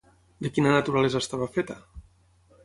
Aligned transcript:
De 0.45 0.51
quina 0.55 0.71
naturalesa 0.75 1.21
estava 1.25 1.49
feta? 1.59 1.77